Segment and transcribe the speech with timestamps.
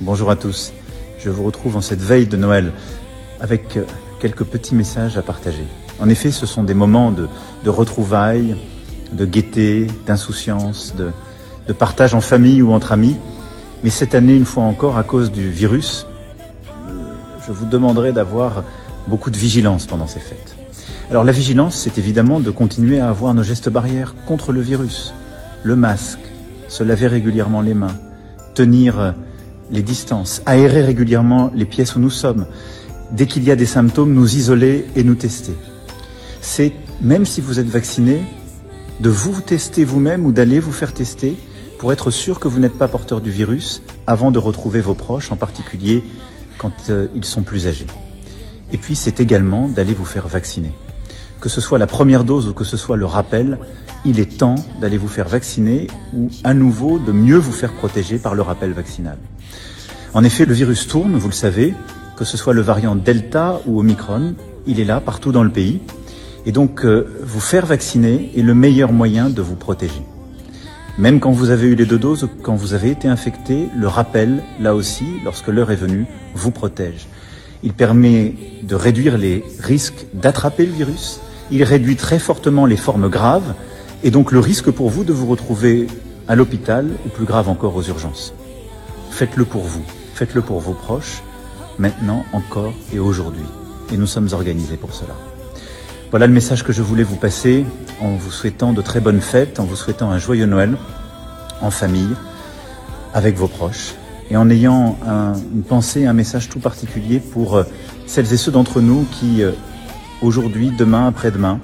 [0.00, 0.72] Bonjour à tous,
[1.20, 2.72] je vous retrouve en cette veille de Noël
[3.40, 3.84] avec euh,
[4.20, 5.64] quelques petits messages à partager.
[6.00, 7.28] En effet, ce sont des moments de,
[7.70, 8.56] retrouvailles,
[9.12, 11.10] de gaieté, d'insouciance, de,
[11.68, 13.16] de partage en famille ou entre amis.
[13.84, 16.06] Mais cette année, une fois encore, à cause du virus,
[16.88, 17.14] euh,
[17.46, 18.64] je vous demanderai d'avoir
[19.06, 20.56] beaucoup de vigilance pendant ces fêtes.
[21.12, 25.12] Alors la vigilance, c'est évidemment de continuer à avoir nos gestes barrières contre le virus.
[25.62, 26.24] Le masque,
[26.68, 27.94] se laver régulièrement les mains,
[28.54, 29.12] tenir euh,
[29.70, 32.46] les distances, aérer régulièrement les pièces où nous sommes,
[33.10, 35.52] dès qu'il y a des symptômes, nous isoler et nous tester.
[36.40, 36.72] C'est,
[37.02, 38.22] même si vous êtes vacciné,
[39.00, 41.36] de vous tester vous-même ou d'aller vous faire tester
[41.78, 45.30] pour être sûr que vous n'êtes pas porteur du virus avant de retrouver vos proches,
[45.30, 46.04] en particulier
[46.56, 47.86] quand euh, ils sont plus âgés.
[48.72, 50.72] Et puis c'est également d'aller vous faire vacciner.
[51.42, 53.58] Que ce soit la première dose ou que ce soit le rappel,
[54.04, 58.18] il est temps d'aller vous faire vacciner ou à nouveau de mieux vous faire protéger
[58.18, 59.18] par le rappel vaccinal.
[60.14, 61.74] En effet, le virus tourne, vous le savez,
[62.16, 64.34] que ce soit le variant Delta ou Omicron,
[64.68, 65.80] il est là partout dans le pays.
[66.46, 70.02] Et donc, euh, vous faire vacciner est le meilleur moyen de vous protéger.
[70.96, 74.44] Même quand vous avez eu les deux doses, quand vous avez été infecté, le rappel,
[74.60, 77.08] là aussi, lorsque l'heure est venue, vous protège.
[77.64, 81.20] Il permet de réduire les risques d'attraper le virus.
[81.52, 83.54] Il réduit très fortement les formes graves
[84.02, 85.86] et donc le risque pour vous de vous retrouver
[86.26, 88.32] à l'hôpital ou plus grave encore aux urgences.
[89.10, 89.82] Faites-le pour vous,
[90.14, 91.22] faites-le pour vos proches,
[91.78, 93.44] maintenant, encore et aujourd'hui.
[93.92, 95.14] Et nous sommes organisés pour cela.
[96.10, 97.64] Voilà le message que je voulais vous passer
[98.00, 100.76] en vous souhaitant de très bonnes fêtes, en vous souhaitant un joyeux Noël
[101.60, 102.14] en famille,
[103.14, 103.94] avec vos proches,
[104.30, 107.64] et en ayant un- une pensée, un message tout particulier pour euh,
[108.06, 109.52] celles et ceux d'entre nous qui, euh,
[110.22, 111.60] aujourd'hui, demain, après-demain,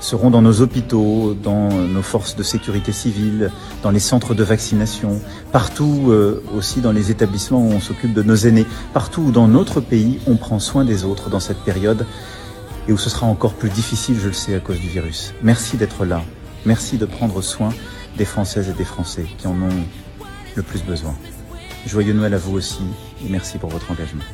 [0.00, 3.50] seront dans nos hôpitaux, dans nos forces de sécurité civile,
[3.82, 8.22] dans les centres de vaccination, partout euh, aussi dans les établissements où on s'occupe de
[8.22, 12.06] nos aînés, partout où dans notre pays on prend soin des autres dans cette période
[12.86, 15.32] et où ce sera encore plus difficile, je le sais, à cause du virus.
[15.42, 16.22] Merci d'être là.
[16.66, 17.70] Merci de prendre soin
[18.18, 19.84] des Françaises et des Français qui en ont
[20.54, 21.14] le plus besoin.
[21.86, 22.82] Joyeux Noël à vous aussi
[23.24, 24.24] et merci pour votre engagement.